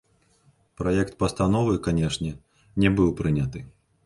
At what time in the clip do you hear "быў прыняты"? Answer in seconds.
2.97-3.59